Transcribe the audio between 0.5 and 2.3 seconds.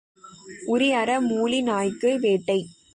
உறி அற மூளி நாய்க்கு